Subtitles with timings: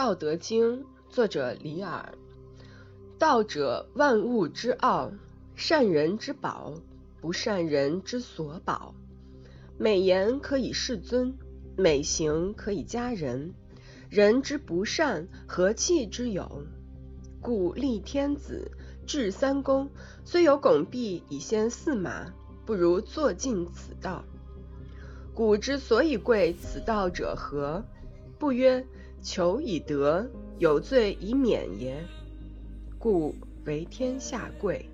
[0.00, 0.80] 道德经》
[1.10, 2.14] 作者李耳。
[3.18, 5.12] 道者，万物之奥，
[5.54, 6.72] 善人之宝，
[7.20, 8.94] 不善人之所宝。
[9.76, 11.36] 美言可以世尊，
[11.76, 13.52] 美行可以加人。
[14.08, 16.62] 人之不善，何气之有？
[17.42, 18.70] 故立天子，
[19.06, 19.90] 制三公，
[20.24, 22.32] 虽有拱璧以先驷马，
[22.64, 24.24] 不如坐尽此道。
[25.34, 27.84] 古之所以贵此道者何？
[28.38, 28.86] 不曰
[29.22, 32.02] 求以得，有罪以免也。
[32.98, 33.34] 故
[33.64, 34.88] 为天下贵。